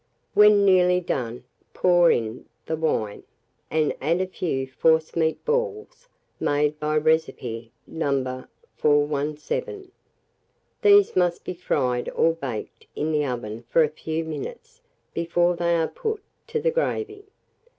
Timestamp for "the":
2.65-2.75, 13.11-13.23, 16.59-16.71